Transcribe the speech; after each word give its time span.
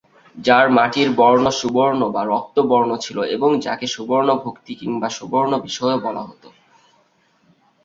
যার 0.35 0.65
মাটির 0.69 1.09
বর্ণ 1.15 1.45
সুবর্ণ 1.51 2.01
বা 2.09 2.21
রক্ত 2.23 2.57
বর্ণ 2.61 2.91
ছিল 2.97 3.17
এবং 3.35 3.49
যাকে 3.59 3.85
সুবর্ণ 3.87 4.29
ভুক্তি 4.35 4.73
কিংবা 4.75 5.07
সুবর্ণ 5.09 5.51
বিষয় 5.59 5.95
ও 5.95 6.03
বলা 6.03 6.23
হত। 6.23 6.43